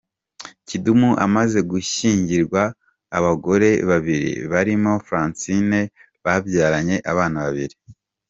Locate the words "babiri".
3.89-4.31, 7.45-7.75